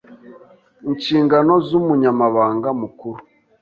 Inshingano 0.89 1.53
z’Umunyamabanga 1.67 2.69
Mukuru 2.79 3.19